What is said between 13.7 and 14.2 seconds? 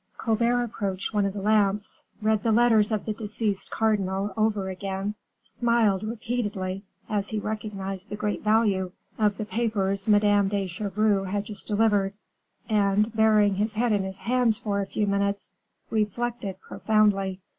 head in his